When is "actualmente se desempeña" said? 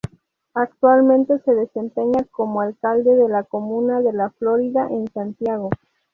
0.55-2.25